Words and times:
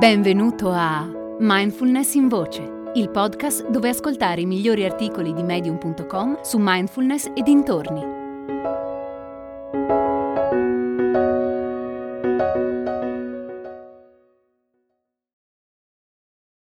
Benvenuto 0.00 0.70
a 0.70 1.06
Mindfulness 1.40 2.14
in 2.14 2.28
Voce, 2.28 2.90
il 2.94 3.10
podcast 3.10 3.68
dove 3.68 3.90
ascoltare 3.90 4.40
i 4.40 4.46
migliori 4.46 4.86
articoli 4.86 5.34
di 5.34 5.42
medium.com 5.42 6.40
su 6.40 6.56
mindfulness 6.58 7.26
e 7.34 7.42
dintorni. 7.42 8.00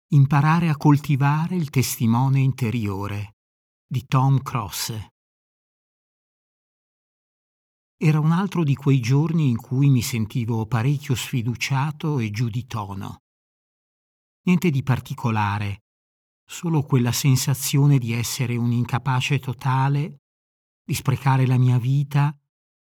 Imparare 0.10 0.68
a 0.68 0.76
coltivare 0.76 1.56
il 1.56 1.70
testimone 1.70 2.42
interiore 2.42 3.36
di 3.88 4.04
Tom 4.08 4.42
Cross. 4.42 4.92
Era 8.04 8.20
un 8.20 8.32
altro 8.32 8.64
di 8.64 8.74
quei 8.74 9.00
giorni 9.00 9.48
in 9.48 9.58
cui 9.58 9.88
mi 9.88 10.02
sentivo 10.02 10.66
parecchio 10.66 11.14
sfiduciato 11.14 12.18
e 12.18 12.32
giù 12.32 12.50
di 12.50 12.66
tono. 12.66 13.20
Niente 14.46 14.72
di 14.72 14.82
particolare, 14.82 15.84
solo 16.44 16.82
quella 16.82 17.12
sensazione 17.12 18.00
di 18.00 18.12
essere 18.12 18.56
un 18.56 18.72
incapace 18.72 19.38
totale, 19.38 20.22
di 20.84 20.96
sprecare 20.96 21.46
la 21.46 21.60
mia 21.60 21.78
vita 21.78 22.36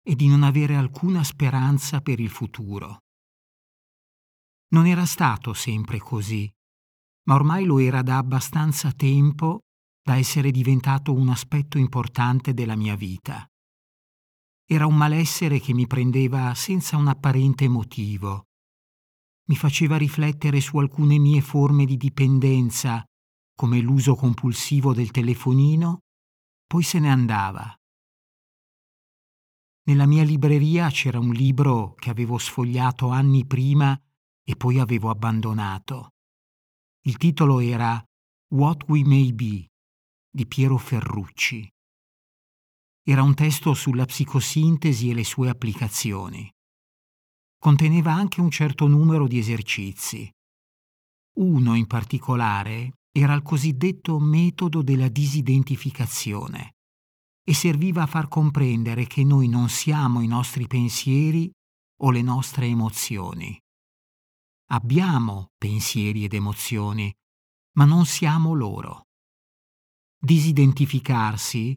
e 0.04 0.14
di 0.14 0.28
non 0.28 0.45
avere 0.45 0.76
alcuna 0.76 1.24
speranza 1.24 2.00
per 2.00 2.20
il 2.20 2.30
futuro. 2.30 2.98
Non 4.68 4.87
era 4.87 5.04
stato 5.04 5.52
sempre 5.52 5.98
così, 5.98 6.48
ma 7.24 7.34
ormai 7.34 7.64
lo 7.64 7.80
era 7.80 8.02
da 8.02 8.18
abbastanza 8.18 8.92
tempo 8.92 9.62
da 10.00 10.14
essere 10.14 10.52
diventato 10.52 11.12
un 11.12 11.28
aspetto 11.28 11.76
importante 11.76 12.54
della 12.54 12.76
mia 12.76 12.95
vita. 12.95 13.45
Era 14.70 14.84
un 14.84 14.96
malessere 14.96 15.60
che 15.60 15.72
mi 15.72 15.86
prendeva 15.86 16.54
senza 16.54 16.98
un 16.98 17.09
apparente 17.09 17.68
motivo. 17.68 18.48
Mi 19.46 19.56
faceva 19.56 19.96
riflettere 19.96 20.60
su 20.60 20.76
alcune 20.76 21.16
mie 21.18 21.40
forme 21.40 21.87
di 21.87 21.96
dipendenza, 21.96 23.02
come 23.54 23.80
l'uso 23.80 24.15
compulsivo 24.15 24.93
del 24.93 25.10
telefonino, 25.10 26.01
poi 26.66 26.82
se 26.82 26.98
ne 26.98 27.10
andava. 27.10 27.74
Nella 29.84 30.04
mia 30.04 30.23
libreria 30.23 30.90
c'era 30.90 31.18
un 31.18 31.32
libro 31.32 31.95
che 31.95 32.10
avevo 32.10 32.37
sfogliato 32.37 33.09
anni 33.09 33.46
prima 33.46 33.98
e 34.45 34.54
poi 34.54 34.78
avevo 34.80 35.09
abbandonato. 35.09 36.10
Il 37.06 37.16
titolo 37.16 37.60
era 37.60 38.04
What 38.52 38.87
We 38.88 39.02
May 39.02 39.32
Be 39.32 39.66
di 40.30 40.46
Piero 40.46 40.76
Ferrucci. 40.76 41.66
Era 43.09 43.23
un 43.23 43.32
testo 43.32 43.73
sulla 43.73 44.04
psicosintesi 44.04 45.09
e 45.09 45.14
le 45.14 45.24
sue 45.24 45.48
applicazioni. 45.48 46.46
Conteneva 47.59 48.12
anche 48.12 48.42
un 48.42 48.50
certo 48.50 48.87
numero 48.87 49.26
di 49.26 49.38
esercizi. 49.38 50.30
Uno 51.38 51.74
in 51.74 51.87
particolare 51.87 52.98
era 53.10 53.32
il 53.32 53.40
cosiddetto 53.40 54.18
metodo 54.18 54.82
della 54.82 55.09
disidentificazione 55.09 56.74
e 57.42 57.54
serviva 57.54 58.02
a 58.02 58.06
far 58.06 58.28
comprendere 58.28 59.06
che 59.06 59.24
noi 59.24 59.48
non 59.48 59.70
siamo 59.70 60.20
i 60.20 60.26
nostri 60.26 60.66
pensieri 60.66 61.50
o 62.02 62.10
le 62.10 62.20
nostre 62.20 62.66
emozioni. 62.66 63.59
Abbiamo 64.70 65.53
pensieri 65.56 66.25
ed 66.25 66.34
emozioni, 66.34 67.10
ma 67.78 67.87
non 67.87 68.04
siamo 68.04 68.53
loro. 68.53 69.06
Disidentificarsi 70.20 71.75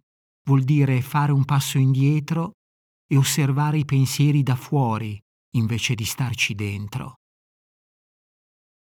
vuol 0.51 0.63
dire 0.63 1.01
fare 1.01 1.31
un 1.31 1.45
passo 1.45 1.77
indietro 1.77 2.57
e 3.07 3.15
osservare 3.15 3.77
i 3.77 3.85
pensieri 3.85 4.43
da 4.43 4.57
fuori 4.57 5.17
invece 5.55 5.95
di 5.95 6.03
starci 6.03 6.55
dentro. 6.55 7.19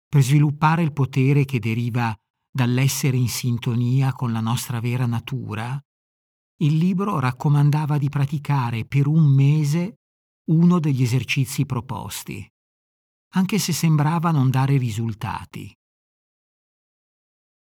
Per 0.07 0.23
sviluppare 0.23 0.83
il 0.83 0.92
potere 0.92 1.47
che 1.47 1.59
deriva 1.59 2.15
dall'essere 2.51 3.17
in 3.17 3.30
sintonia 3.30 4.13
con 4.13 4.30
la 4.30 4.41
nostra 4.41 4.79
vera 4.79 5.07
natura, 5.07 5.80
il 6.58 6.77
libro 6.77 7.19
raccomandava 7.19 7.96
di 7.96 8.11
praticare 8.11 8.85
per 8.85 9.07
un 9.07 9.25
mese 9.25 10.01
uno 10.51 10.79
degli 10.79 11.02
esercizi 11.02 11.64
proposti, 11.64 12.46
anche 13.36 13.58
se 13.58 13.73
sembrava 13.73 14.31
non 14.31 14.51
dare 14.51 14.77
risultati. 14.77 15.75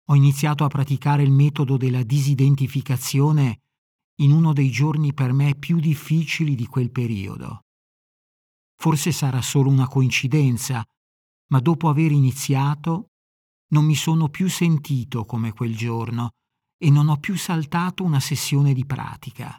Ho 0.07 0.17
iniziato 0.17 0.65
a 0.65 0.69
praticare 0.69 1.23
il 1.23 1.31
metodo 1.31 1.77
della 1.77 2.03
disidentificazione 2.03 3.61
in 4.23 4.33
uno 4.33 4.53
dei 4.53 4.71
giorni 4.71 5.13
per 5.13 5.33
me 5.33 5.57
più 5.57 5.79
difficili 5.81 6.55
di 6.55 6.67
quel 6.67 6.91
periodo. 6.91 7.65
Forse 8.77 9.13
sarà 9.13 9.43
solo 9.43 9.69
una 9.69 9.89
coincidenza, 9.89 10.85
ma 11.49 11.59
dopo 11.61 11.89
aver 11.89 12.13
iniziato 12.13 13.11
non 13.73 13.85
mi 13.85 13.95
sono 13.95 14.29
più 14.29 14.49
sentito 14.49 15.25
come 15.25 15.53
quel 15.53 15.77
giorno 15.77 16.31
e 16.77 16.91
non 16.91 17.09
ho 17.09 17.17
più 17.19 17.37
saltato 17.37 18.05
una 18.05 18.21
sessione 18.21 18.73
di 18.75 18.85
pratica. 18.87 19.59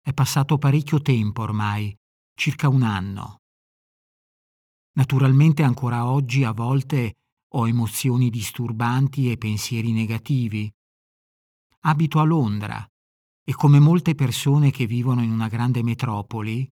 È 0.00 0.12
passato 0.12 0.58
parecchio 0.58 1.00
tempo 1.00 1.42
ormai, 1.42 1.96
circa 2.34 2.68
un 2.68 2.82
anno. 2.82 3.40
Naturalmente 4.92 5.62
ancora 5.62 6.10
oggi 6.10 6.44
a 6.44 6.52
volte 6.52 7.16
ho 7.54 7.68
emozioni 7.68 8.30
disturbanti 8.30 9.30
e 9.30 9.38
pensieri 9.38 9.92
negativi. 9.92 10.70
Abito 11.80 12.18
a 12.18 12.24
Londra 12.24 12.88
e 13.48 13.54
come 13.54 13.78
molte 13.78 14.14
persone 14.14 14.70
che 14.70 14.84
vivono 14.84 15.22
in 15.22 15.30
una 15.30 15.48
grande 15.48 15.82
metropoli, 15.82 16.68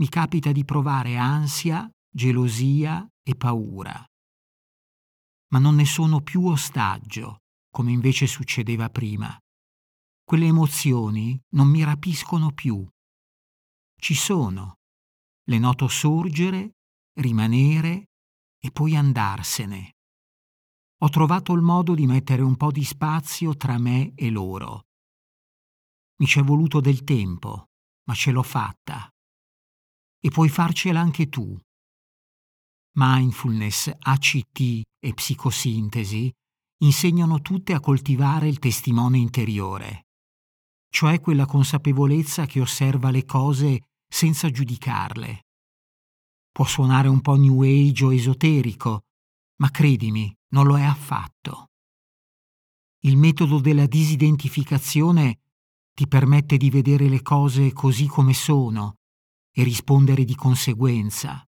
mi 0.00 0.08
capita 0.08 0.50
di 0.50 0.64
provare 0.64 1.16
ansia, 1.16 1.88
gelosia 2.12 3.08
e 3.22 3.36
paura. 3.36 4.04
Ma 5.52 5.60
non 5.60 5.76
ne 5.76 5.84
sono 5.84 6.20
più 6.20 6.44
ostaggio, 6.46 7.42
come 7.70 7.92
invece 7.92 8.26
succedeva 8.26 8.90
prima. 8.90 9.38
Quelle 10.24 10.46
emozioni 10.46 11.40
non 11.50 11.68
mi 11.68 11.84
rapiscono 11.84 12.50
più. 12.50 12.84
Ci 13.94 14.14
sono, 14.14 14.78
le 15.44 15.58
noto 15.60 15.86
sorgere, 15.86 16.78
rimanere 17.20 18.06
e 18.60 18.72
poi 18.72 18.96
andarsene. 18.96 19.92
Ho 21.02 21.08
trovato 21.10 21.52
il 21.52 21.62
modo 21.62 21.94
di 21.94 22.06
mettere 22.06 22.42
un 22.42 22.56
po' 22.56 22.72
di 22.72 22.82
spazio 22.82 23.56
tra 23.56 23.78
me 23.78 24.14
e 24.16 24.30
loro 24.30 24.86
mi 26.20 26.26
ci 26.26 26.40
è 26.40 26.42
voluto 26.42 26.80
del 26.80 27.04
tempo, 27.04 27.68
ma 28.04 28.14
ce 28.14 28.30
l'ho 28.30 28.42
fatta. 28.42 29.08
E 30.20 30.30
puoi 30.30 30.48
farcela 30.48 31.00
anche 31.00 31.28
tu. 31.28 31.56
Mindfulness, 32.94 33.92
ACT 33.96 34.60
e 34.98 35.14
psicosintesi 35.14 36.32
insegnano 36.78 37.40
tutte 37.40 37.72
a 37.72 37.80
coltivare 37.80 38.48
il 38.48 38.58
testimone 38.58 39.18
interiore, 39.18 40.06
cioè 40.90 41.20
quella 41.20 41.46
consapevolezza 41.46 42.46
che 42.46 42.60
osserva 42.60 43.10
le 43.10 43.24
cose 43.24 43.82
senza 44.08 44.50
giudicarle. 44.50 45.46
Può 46.50 46.64
suonare 46.64 47.08
un 47.08 47.20
po' 47.20 47.36
new 47.36 47.62
age 47.62 48.04
o 48.04 48.12
esoterico, 48.12 49.02
ma 49.60 49.70
credimi, 49.70 50.34
non 50.48 50.66
lo 50.66 50.76
è 50.76 50.82
affatto. 50.82 51.68
Il 53.02 53.16
metodo 53.16 53.60
della 53.60 53.86
disidentificazione 53.86 55.38
ti 55.98 56.06
permette 56.06 56.58
di 56.58 56.70
vedere 56.70 57.08
le 57.08 57.22
cose 57.22 57.72
così 57.72 58.06
come 58.06 58.32
sono 58.32 58.98
e 59.52 59.64
rispondere 59.64 60.22
di 60.22 60.36
conseguenza. 60.36 61.44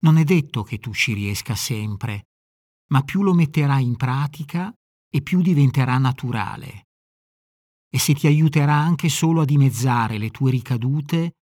Non 0.00 0.16
è 0.16 0.24
detto 0.24 0.64
che 0.64 0.78
tu 0.78 0.92
ci 0.92 1.12
riesca 1.12 1.54
sempre, 1.54 2.24
ma 2.88 3.02
più 3.02 3.22
lo 3.22 3.34
metterai 3.34 3.84
in 3.84 3.94
pratica 3.94 4.74
e 5.08 5.22
più 5.22 5.42
diventerà 5.42 5.96
naturale. 5.96 6.88
E 7.88 8.00
se 8.00 8.14
ti 8.14 8.26
aiuterà 8.26 8.74
anche 8.74 9.08
solo 9.08 9.42
a 9.42 9.44
dimezzare 9.44 10.18
le 10.18 10.30
tue 10.32 10.50
ricadute, 10.50 11.34